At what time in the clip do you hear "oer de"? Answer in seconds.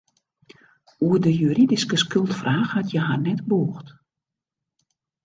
1.07-1.31